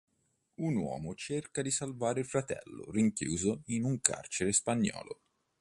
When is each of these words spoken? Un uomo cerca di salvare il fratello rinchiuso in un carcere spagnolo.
Un 0.61 0.77
uomo 0.77 1.13
cerca 1.13 1.61
di 1.61 1.69
salvare 1.69 2.21
il 2.21 2.25
fratello 2.25 2.89
rinchiuso 2.89 3.61
in 3.65 3.83
un 3.83 3.99
carcere 4.01 4.51
spagnolo. 4.51 5.19